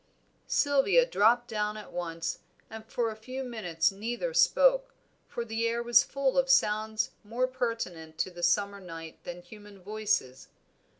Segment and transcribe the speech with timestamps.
[0.47, 2.39] Sylvia dropped down at once,
[2.71, 4.95] and for a few minutes neither spoke,
[5.27, 9.79] for the air was full of sounds more pertinent to the summer night than human
[9.79, 10.47] voices.